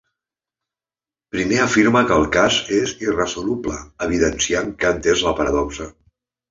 Primer 1.35 1.59
afirma 1.65 2.03
que 2.11 2.17
el 2.23 2.27
cas 2.37 2.59
és 2.81 2.97
irresoluble, 3.07 3.77
evidenciant 4.09 4.77
que 4.83 4.93
ha 4.93 4.97
entès 4.99 5.27
la 5.29 5.41
paradoxa. 5.45 5.93